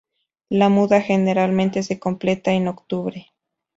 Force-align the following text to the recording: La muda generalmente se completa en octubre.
La 0.49 0.67
muda 0.69 0.99
generalmente 0.99 1.83
se 1.83 1.99
completa 1.99 2.53
en 2.53 2.67
octubre. 2.67 3.27